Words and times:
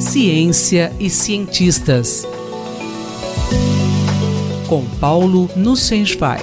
Ciência 0.00 0.90
e 0.98 1.10
cientistas. 1.10 2.26
Com 4.66 4.82
Paulo 4.98 5.46
Nussensweig. 5.54 6.42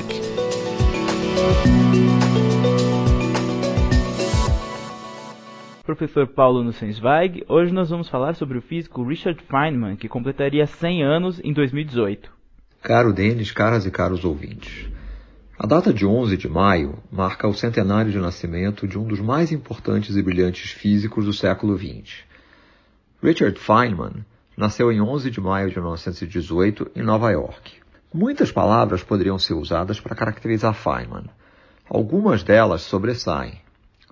Professor 5.84 6.28
Paulo 6.28 6.64
Nussensweig, 6.64 7.44
hoje 7.48 7.74
nós 7.74 7.90
vamos 7.90 8.10
falar 8.10 8.36
sobre 8.36 8.60
o 8.60 8.62
físico 8.62 9.04
Richard 9.04 9.42
Feynman, 9.50 9.96
que 9.96 10.08
completaria 10.08 10.68
100 10.68 11.04
anos 11.04 11.42
em 11.44 11.54
2018. 11.54 12.32
Caro 12.84 13.12
Denis, 13.12 13.52
caras 13.52 13.88
e 13.88 13.92
caros 13.92 14.24
ouvintes. 14.24 14.86
A 15.58 15.66
data 15.66 15.92
de 15.92 16.06
11 16.06 16.38
de 16.38 16.48
maio 16.48 17.00
marca 17.12 17.48
o 17.48 17.54
centenário 17.56 18.12
de 18.12 18.20
nascimento 18.20 18.88
de 18.88 19.00
um 19.00 19.08
dos 19.08 19.20
mais 19.20 19.52
importantes 19.52 20.16
e 20.16 20.22
brilhantes 20.22 20.70
físicos 20.70 21.26
do 21.26 21.34
século 21.34 21.76
XX. 21.76 22.28
Richard 23.22 23.60
Feynman 23.60 24.24
nasceu 24.56 24.92
em 24.92 25.02
11 25.02 25.32
de 25.32 25.42
maio 25.42 25.72
de 25.72 25.76
1918 25.78 26.92
em 26.96 27.02
Nova 27.02 27.32
York. 27.32 27.74
Muitas 28.14 28.52
palavras 28.52 29.04
poderiam 29.04 29.40
ser 29.40 29.56
usadas 29.56 30.00
para 30.00 30.16
caracterizar 30.16 30.76
Feynman. 30.76 31.24
Algumas 31.90 32.44
delas 32.44 32.84
sobressaem: 32.84 33.60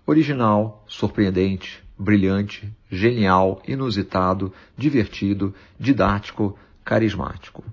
original, 0.07 0.83
surpreendente, 0.87 1.83
brilhante, 1.95 2.73
genial, 2.89 3.61
inusitado, 3.67 4.51
divertido, 4.75 5.53
didático, 5.79 6.57
carismático. 6.83 7.63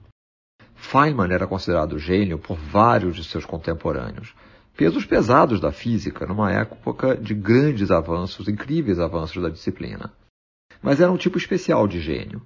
Feynman 0.75 1.33
era 1.33 1.47
considerado 1.47 1.99
gênio 1.99 2.39
por 2.39 2.59
vários 2.59 3.17
de 3.17 3.25
seus 3.25 3.47
contemporâneos, 3.47 4.35
pesos 4.77 5.07
pesados 5.07 5.61
da 5.61 5.73
física 5.73 6.27
numa 6.27 6.53
época 6.53 7.17
de 7.17 7.33
grandes 7.33 7.91
avanços, 7.91 8.49
incríveis 8.49 8.99
avanços 9.01 9.43
da 9.43 9.49
disciplina. 9.49 10.13
Mas 10.83 11.01
era 11.01 11.13
um 11.13 11.17
tipo 11.17 11.39
especial 11.39 11.87
de 11.87 12.01
gênio. 12.01 12.43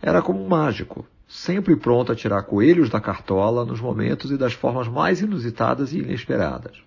Era 0.00 0.22
como 0.22 0.42
um 0.42 0.48
mágico, 0.48 1.06
sempre 1.26 1.76
pronto 1.76 2.12
a 2.12 2.14
tirar 2.14 2.42
coelhos 2.42 2.88
da 2.88 3.00
cartola 3.00 3.64
nos 3.64 3.80
momentos 3.80 4.30
e 4.30 4.36
das 4.36 4.52
formas 4.52 4.88
mais 4.88 5.20
inusitadas 5.20 5.92
e 5.92 5.98
inesperadas. 5.98 6.78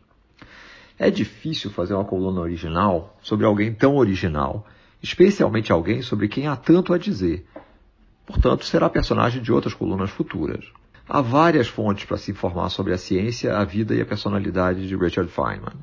É 0.97 1.09
difícil 1.11 1.69
fazer 1.71 1.93
uma 1.93 2.05
coluna 2.05 2.41
original 2.41 3.17
sobre 3.21 3.45
alguém 3.45 3.73
tão 3.73 3.97
original, 3.97 4.65
especialmente 5.01 5.71
alguém 5.71 6.01
sobre 6.01 6.27
quem 6.27 6.47
há 6.47 6.55
tanto 6.55 6.93
a 6.93 6.97
dizer. 6.97 7.45
Portanto, 8.25 8.65
será 8.65 8.89
personagem 8.89 9.41
de 9.41 9.51
outras 9.51 9.73
colunas 9.73 10.09
futuras. 10.09 10.65
Há 11.07 11.19
várias 11.19 11.67
fontes 11.67 12.05
para 12.05 12.17
se 12.17 12.31
informar 12.31 12.69
sobre 12.69 12.93
a 12.93 12.97
ciência, 12.97 13.57
a 13.57 13.65
vida 13.65 13.93
e 13.93 14.01
a 14.01 14.05
personalidade 14.05 14.87
de 14.87 14.95
Richard 14.95 15.29
Feynman. 15.29 15.75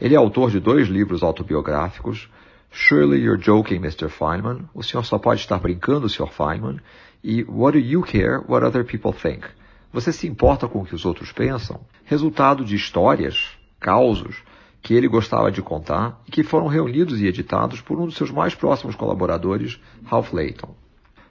Ele 0.00 0.14
é 0.14 0.16
autor 0.16 0.50
de 0.50 0.60
dois 0.60 0.86
livros 0.88 1.22
autobiográficos, 1.22 2.28
Surely 2.76 3.20
You're 3.20 3.40
Joking, 3.40 3.76
Mr. 3.76 4.08
Feynman, 4.08 4.68
O 4.74 4.82
Senhor 4.82 5.04
Só 5.04 5.16
Pode 5.16 5.40
Estar 5.40 5.60
Brincando, 5.60 6.08
Sr. 6.08 6.26
Feynman, 6.26 6.80
e 7.22 7.44
What 7.44 7.78
Do 7.78 7.86
You 7.86 8.02
Care 8.02 8.42
What 8.48 8.66
Other 8.66 8.84
People 8.84 9.12
Think? 9.12 9.46
Você 9.92 10.10
se 10.10 10.26
importa 10.26 10.66
com 10.66 10.80
o 10.80 10.84
que 10.84 10.92
os 10.92 11.04
outros 11.04 11.30
pensam? 11.30 11.82
Resultado 12.04 12.64
de 12.64 12.74
histórias, 12.74 13.56
causos, 13.78 14.42
que 14.82 14.92
ele 14.92 15.06
gostava 15.06 15.52
de 15.52 15.62
contar 15.62 16.20
e 16.26 16.32
que 16.32 16.42
foram 16.42 16.66
reunidos 16.66 17.20
e 17.20 17.28
editados 17.28 17.80
por 17.80 18.00
um 18.00 18.06
dos 18.06 18.16
seus 18.16 18.32
mais 18.32 18.56
próximos 18.56 18.96
colaboradores, 18.96 19.80
Ralph 20.04 20.32
Layton. 20.32 20.74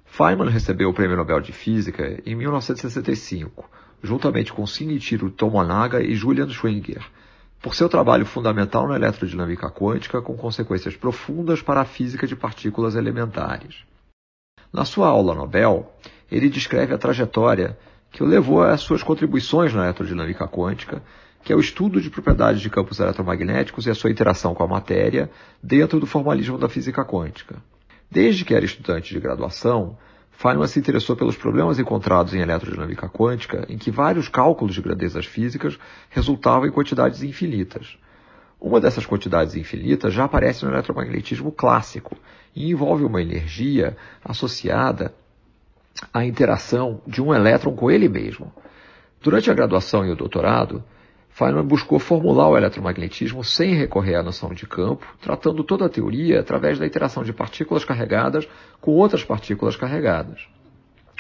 Feynman 0.06 0.50
recebeu 0.50 0.92
o 0.92 0.94
Prêmio 0.94 1.18
Nobel 1.18 1.42
de 1.42 1.52
Física 1.52 2.24
em 2.26 2.36
1965, 2.36 3.70
juntamente 4.02 4.54
com 4.54 4.66
Shinichiro 4.66 5.30
Tomonaga 5.30 6.02
e 6.02 6.16
Julian 6.16 6.48
Schwinger, 6.48 7.04
por 7.64 7.76
seu 7.76 7.88
trabalho 7.88 8.26
fundamental 8.26 8.86
na 8.90 8.98
eletrodinâmica 8.98 9.72
quântica 9.72 10.22
com 10.22 10.36
consequências 10.36 10.98
profundas 10.98 11.62
para 11.62 11.80
a 11.80 11.86
física 11.86 12.28
de 12.28 12.36
partículas 12.36 12.94
elementares. 12.94 13.86
Na 14.72 14.84
sua 14.84 15.08
aula 15.08 15.34
Nobel, 15.34 15.90
ele 16.30 16.50
descreve 16.50 16.94
a 16.94 16.98
trajetória 16.98 17.78
que 18.12 18.22
o 18.22 18.26
levou 18.26 18.62
às 18.62 18.82
suas 18.82 19.02
contribuições 19.02 19.74
na 19.74 19.86
eletrodinâmica 19.86 20.46
quântica, 20.46 21.02
que 21.42 21.54
é 21.54 21.56
o 21.56 21.62
estudo 21.62 22.02
de 22.02 22.10
propriedades 22.10 22.62
de 22.62 22.70
campos 22.70 23.00
eletromagnéticos 23.00 23.86
e 23.86 23.90
a 23.90 23.96
sua 23.96 24.12
interação 24.12 24.54
com 24.54 24.64
a 24.64 24.68
matéria 24.68 25.32
dentro 25.64 26.02
do 26.02 26.06
formalismo 26.06 26.58
da 26.58 26.68
física 26.68 27.06
quântica. 27.06 27.56
Desde 28.12 28.44
que 28.44 28.54
era 28.54 28.66
estudante 28.66 29.14
de 29.14 29.22
graduação, 29.22 29.98
Feynman 30.34 30.68
se 30.68 30.80
interessou 30.80 31.16
pelos 31.16 31.38
problemas 31.38 31.80
encontrados 31.80 32.34
em 32.34 32.40
eletrodinâmica 32.40 33.08
quântica, 33.08 33.66
em 33.70 33.78
que 33.78 33.92
vários 33.92 34.28
cálculos 34.28 34.76
de 34.76 34.82
grandezas 34.82 35.26
físicas 35.26 35.78
resultavam 36.10 36.68
em 36.68 36.72
quantidades 36.72 37.24
infinitas. 37.24 37.98
Uma 38.60 38.80
dessas 38.80 39.06
quantidades 39.06 39.56
infinitas 39.56 40.14
já 40.14 40.26
aparece 40.26 40.66
no 40.66 40.72
eletromagnetismo 40.72 41.52
clássico 41.52 42.18
e 42.56 42.72
envolve 42.72 43.04
uma 43.04 43.22
energia 43.22 43.96
associada 44.24 45.14
à 46.14 46.26
interação 46.26 47.02
de 47.06 47.22
um 47.22 47.34
elétron 47.34 47.76
com 47.76 47.92
ele 47.92 48.10
mesmo. 48.10 48.52
Durante 49.22 49.52
a 49.52 49.54
graduação 49.54 50.06
e 50.06 50.12
o 50.12 50.16
doutorado, 50.16 50.84
Feynman 51.34 51.66
buscou 51.66 51.98
formular 51.98 52.48
o 52.48 52.56
eletromagnetismo 52.56 53.44
sem 53.44 53.74
recorrer 53.74 54.16
à 54.16 54.24
noção 54.24 54.54
de 54.54 54.68
campo, 54.68 55.04
tratando 55.20 55.64
toda 55.64 55.86
a 55.86 55.90
teoria 55.90 56.40
através 56.40 56.78
da 56.78 56.86
interação 56.86 57.24
de 57.24 57.34
partículas 57.34 57.84
carregadas 57.84 58.48
com 58.80 58.92
outras 58.92 59.24
partículas 59.24 59.76
carregadas. 59.76 60.48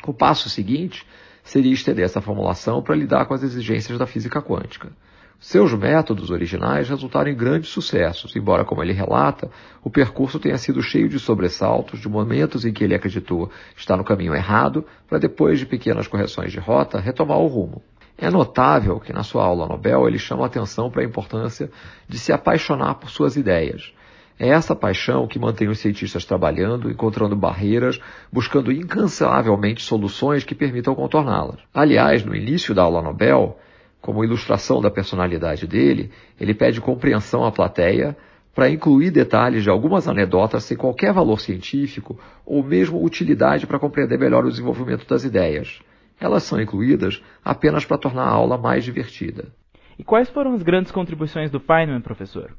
O 0.06 0.14
passo 0.14 0.52
seguinte 0.52 1.04
seria 1.44 1.74
estender 1.74 2.06
essa 2.06 2.22
formulação 2.22 2.84
para 2.84 2.96
lidar 2.96 3.26
com 3.26 3.34
as 3.34 3.42
exigências 3.42 3.98
da 3.98 4.06
física 4.06 4.40
quântica. 4.40 4.92
Seus 5.40 5.74
métodos 5.74 6.30
originais 6.30 6.88
resultaram 6.88 7.32
em 7.32 7.36
grandes 7.36 7.70
sucessos, 7.70 8.36
embora, 8.36 8.64
como 8.64 8.82
ele 8.82 8.94
relata, 8.94 9.50
o 9.84 9.90
percurso 9.90 10.40
tenha 10.40 10.58
sido 10.58 10.82
cheio 10.82 11.10
de 11.10 11.20
sobressaltos, 11.20 12.00
de 12.00 12.08
momentos 12.08 12.64
em 12.64 12.72
que 12.72 12.84
ele 12.84 12.96
acreditou 12.96 13.52
estar 13.76 13.98
no 13.98 14.06
caminho 14.06 14.36
errado, 14.36 14.86
para 15.06 15.18
depois 15.18 15.60
de 15.60 15.66
pequenas 15.66 16.08
correções 16.08 16.52
de 16.52 16.60
rota 16.60 17.00
retomar 17.00 17.40
o 17.40 17.48
rumo. 17.48 17.82
É 18.18 18.30
notável 18.30 19.00
que 19.00 19.12
na 19.12 19.24
sua 19.24 19.44
aula 19.44 19.68
Nobel 19.68 20.08
ele 20.08 20.20
chama 20.20 20.46
atenção 20.46 20.90
para 20.90 21.02
a 21.02 21.06
importância 21.06 21.70
de 22.08 22.18
se 22.20 22.32
apaixonar 22.32 22.96
por 22.96 23.10
suas 23.10 23.36
ideias. 23.36 23.94
É 24.40 24.50
essa 24.50 24.76
paixão 24.76 25.28
que 25.28 25.40
mantém 25.40 25.68
os 25.68 25.80
cientistas 25.80 26.26
trabalhando, 26.26 26.90
encontrando 26.90 27.36
barreiras, 27.36 28.00
buscando 28.32 28.72
incansavelmente 28.72 29.82
soluções 29.82 30.44
que 30.44 30.56
permitam 30.56 30.96
contorná-las. 30.96 31.60
Aliás, 31.74 32.24
no 32.24 32.36
início 32.36 32.74
da 32.74 32.84
aula 32.84 33.02
Nobel, 33.02 33.58
como 34.02 34.24
ilustração 34.24 34.82
da 34.82 34.92
personalidade 34.92 35.68
dele, 35.68 36.12
ele 36.40 36.54
pede 36.54 36.82
compreensão 36.82 37.46
à 37.46 37.52
plateia 37.52 38.18
para 38.54 38.70
incluir 38.70 39.12
detalhes 39.12 39.64
de 39.64 39.70
algumas 39.70 40.08
anedotas 40.08 40.64
sem 40.64 40.78
qualquer 40.78 41.14
valor 41.14 41.40
científico 41.40 42.20
ou 42.46 42.64
mesmo 42.64 43.04
utilidade 43.04 43.66
para 43.66 43.80
compreender 43.80 44.20
melhor 44.20 44.46
o 44.46 44.50
desenvolvimento 44.50 45.08
das 45.08 45.24
ideias. 45.24 45.80
Elas 46.20 46.44
são 46.44 46.62
incluídas 46.62 47.22
apenas 47.44 47.86
para 47.86 47.98
tornar 47.98 48.24
a 48.24 48.32
aula 48.32 48.58
mais 48.58 48.84
divertida. 48.84 49.52
E 49.98 50.04
quais 50.04 50.30
foram 50.30 50.54
as 50.54 50.64
grandes 50.64 50.92
contribuições 50.92 51.52
do 51.52 51.60
Feynman, 51.60 52.02
professor? 52.02 52.56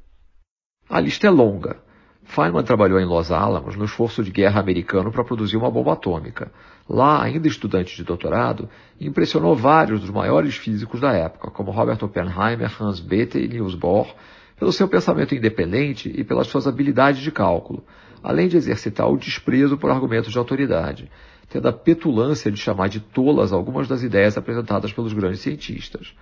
A 0.89 1.01
lista 1.01 1.27
é 1.27 1.31
longa. 1.31 1.79
Feynman 2.25 2.63
trabalhou 2.63 2.99
em 2.99 3.05
Los 3.05 3.31
Alamos 3.31 3.77
no 3.77 3.85
esforço 3.85 4.23
de 4.23 4.31
guerra 4.31 4.61
americano 4.61 5.11
para 5.11 5.25
produzir 5.25 5.57
uma 5.57 5.71
bomba 5.71 5.93
atômica. 5.93 6.51
Lá, 6.89 7.23
ainda 7.23 7.47
estudante 7.49 7.97
de 7.97 8.05
doutorado, 8.05 8.69
impressionou 9.01 9.55
vários 9.55 10.01
dos 10.01 10.11
maiores 10.11 10.57
físicos 10.57 11.01
da 11.01 11.13
época, 11.13 11.51
como 11.51 11.71
Robert 11.71 12.03
Oppenheimer, 12.03 12.71
Hans 12.81 13.01
Bethe 13.01 13.39
e 13.39 13.49
Niels 13.49 13.75
Bohr, 13.75 14.15
pelo 14.59 14.73
seu 14.73 14.89
pensamento 14.89 15.35
independente 15.35 16.13
e 16.15 16.25
pelas 16.25 16.47
suas 16.47 16.67
habilidades 16.67 17.21
de 17.21 17.31
cálculo, 17.31 17.85
além 18.23 18.49
de 18.49 18.57
exercitar 18.57 19.11
o 19.11 19.19
desprezo 19.19 19.77
por 19.77 19.91
argumentos 19.91 20.33
de 20.33 20.39
autoridade 20.39 21.11
tendo 21.49 21.69
a 21.69 21.73
petulância 21.73 22.51
de 22.51 22.59
chamar 22.59 22.89
de 22.89 23.01
tolas 23.01 23.53
algumas 23.53 23.89
das 23.89 24.03
ideias 24.03 24.37
apresentadas 24.37 24.93
pelos 24.93 25.13
grandes 25.13 25.41
cientistas. 25.41 26.15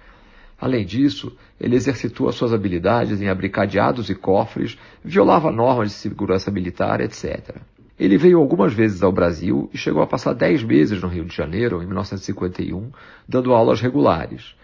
Além 0.61 0.87
disso, 0.87 1.37
ele 1.61 1.75
exercitou 1.75 2.29
as 2.29 2.37
suas 2.37 2.53
habilidades 2.53 3.21
em 3.21 3.29
abrir 3.29 3.49
cadeados 3.49 4.09
e 4.09 4.15
cofres, 4.15 4.79
violava 5.05 5.51
normas 5.51 5.89
de 5.89 5.95
segurança 5.95 6.51
militar, 6.53 7.01
etc. 7.01 7.57
Ele 7.99 8.17
veio 8.17 8.39
algumas 8.39 8.73
vezes 8.73 9.03
ao 9.03 9.11
Brasil 9.11 9.69
e 9.73 9.79
chegou 9.79 10.03
a 10.03 10.07
passar 10.07 10.35
dez 10.35 10.63
meses 10.63 11.03
no 11.03 11.09
Rio 11.09 11.25
de 11.25 11.35
Janeiro, 11.35 11.83
em 11.83 11.87
1951, 11.87 12.91
dando 13.29 13.53
aulas 13.53 13.81
regulares. 13.81 14.55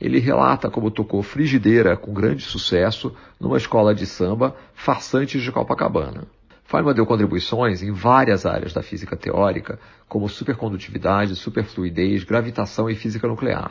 Ele 0.00 0.18
relata 0.18 0.68
como 0.70 0.90
tocou 0.90 1.22
frigideira 1.22 1.96
com 1.96 2.12
grande 2.12 2.42
sucesso 2.42 3.14
numa 3.40 3.56
escola 3.56 3.94
de 3.94 4.04
samba, 4.04 4.54
Farsantes 4.74 5.42
de 5.42 5.50
Copacabana. 5.50 6.24
Feynman 6.66 6.94
deu 6.94 7.06
contribuições 7.06 7.80
em 7.80 7.92
várias 7.92 8.44
áreas 8.44 8.72
da 8.72 8.82
física 8.82 9.16
teórica, 9.16 9.78
como 10.08 10.28
supercondutividade, 10.28 11.36
superfluidez, 11.36 12.24
gravitação 12.24 12.90
e 12.90 12.96
física 12.96 13.28
nuclear. 13.28 13.70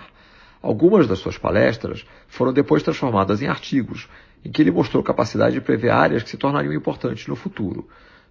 Algumas 0.61 1.05
das 1.05 1.19
suas 1.19 1.37
palestras 1.37 2.05
foram 2.25 2.53
depois 2.53 2.83
transformadas 2.83 3.41
em 3.41 3.47
artigos, 3.47 4.07
em 4.45 4.49
que 4.49 4.61
ele 4.61 4.71
mostrou 4.71 5.03
capacidade 5.03 5.55
de 5.55 5.61
prever 5.61 5.89
áreas 5.89 6.23
que 6.23 6.29
se 6.29 6.37
tornariam 6.37 6.73
importantes 6.73 7.27
no 7.27 7.35
futuro. 7.35 7.85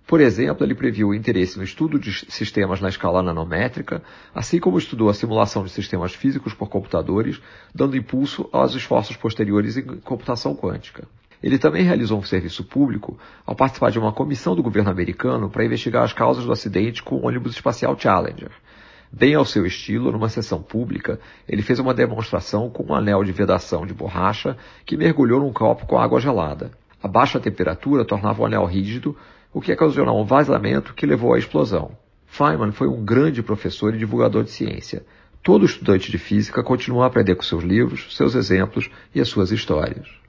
Por 0.07 0.21
exemplo, 0.21 0.65
ele 0.65 0.75
previu 0.75 1.09
o 1.09 1.15
interesse 1.15 1.59
no 1.59 1.65
estudo 1.65 1.99
de 1.99 2.13
sistemas 2.31 2.81
na 2.81 2.89
escala 2.89 3.23
nanométrica, 3.23 4.03
assim 4.35 4.59
como 4.59 4.79
estudou 4.79 5.11
a 5.11 5.15
simulação 5.15 5.63
de 5.63 5.71
sistemas 5.71 6.15
físicos 6.15 6.55
por 6.55 6.71
computadores, 6.71 7.41
dando 7.75 7.97
impulso 7.97 8.49
aos 8.51 8.75
esforços 8.75 9.17
posteriores 9.17 9.77
em 9.77 9.85
computação 10.01 10.57
quântica. 10.57 11.07
Ele 11.45 11.59
também 11.59 11.83
realizou 11.83 12.19
um 12.19 12.23
serviço 12.23 12.65
público 12.65 13.19
ao 13.45 13.55
participar 13.55 13.91
de 13.91 13.99
uma 13.99 14.15
comissão 14.15 14.57
do 14.57 14.63
governo 14.63 14.91
americano 14.91 15.51
para 15.51 15.63
investigar 15.63 16.03
as 16.03 16.15
causas 16.15 16.47
do 16.47 16.53
acidente 16.53 17.03
com 17.03 17.17
o 17.17 17.27
ônibus 17.27 17.53
espacial 17.53 17.95
Challenger. 18.01 18.51
Bem 19.13 19.35
ao 19.35 19.45
seu 19.45 19.67
estilo, 19.67 20.11
numa 20.11 20.31
sessão 20.31 20.63
pública, 20.63 21.21
ele 21.47 21.61
fez 21.61 21.79
uma 21.79 21.93
demonstração 21.93 22.71
com 22.71 22.91
um 22.91 22.95
anel 22.95 23.23
de 23.23 23.31
vedação 23.31 23.85
de 23.85 23.93
borracha 23.93 24.57
que 24.87 24.97
mergulhou 24.97 25.39
num 25.39 25.53
copo 25.53 25.85
com 25.85 25.99
água 25.99 26.19
gelada. 26.19 26.71
A 27.03 27.07
baixa 27.07 27.39
temperatura 27.39 28.07
tornava 28.07 28.41
o 28.41 28.47
anel 28.47 28.65
rígido, 28.65 29.15
o 29.53 29.61
que 29.61 29.71
ocasionou 29.71 30.19
um 30.19 30.25
vazamento 30.25 30.95
que 30.95 31.05
levou 31.05 31.35
à 31.35 31.39
explosão. 31.39 31.91
Feynman 32.25 32.73
foi 32.73 32.89
um 32.89 33.05
grande 33.05 33.43
professor 33.43 33.95
e 33.95 33.99
divulgador 33.99 34.45
de 34.45 34.51
ciência. 34.51 35.05
Todo 35.43 35.67
estudante 35.67 36.11
de 36.11 36.17
física 36.17 36.63
continua 36.63 37.05
a 37.05 37.09
aprender 37.09 37.35
com 37.35 37.43
seus 37.43 37.63
livros, 37.63 38.17
seus 38.17 38.35
exemplos 38.35 38.89
e 39.15 39.21
as 39.21 39.29
suas 39.29 39.53
histórias. 39.53 40.24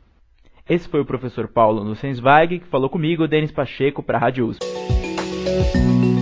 Esse 0.68 0.90
foi 0.90 1.00
o 1.00 1.06
professor 1.06 1.48
Paulo 1.48 1.84
Nussensweig 1.84 2.58
que 2.58 2.66
falou 2.66 2.90
comigo, 2.90 3.28
Denis 3.28 3.52
Pacheco, 3.52 4.02
para 4.02 4.18
a 4.18 4.22
Rádio 4.22 4.48
USP. 4.48 4.66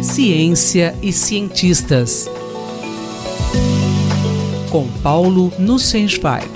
Ciência 0.03 0.93
e 1.01 1.13
cientistas. 1.13 2.29
Com 4.69 4.85
Paulo 5.01 5.49
Nussensweig. 5.57 6.51